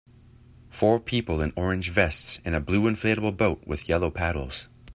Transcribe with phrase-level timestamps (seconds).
[0.71, 4.67] Four people in orange vests in a blue inflatable boat with yellow paddles.